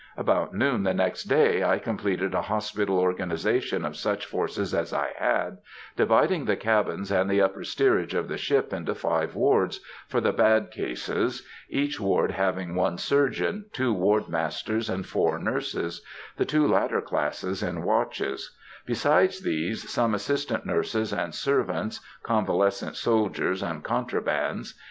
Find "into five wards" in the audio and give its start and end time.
8.73-9.79